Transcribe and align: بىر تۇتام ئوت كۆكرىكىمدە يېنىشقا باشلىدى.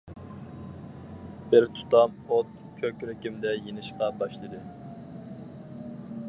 بىر 1.51 1.67
تۇتام 1.75 2.15
ئوت 2.37 2.55
كۆكرىكىمدە 2.79 3.53
يېنىشقا 3.67 4.09
باشلىدى. 4.23 4.65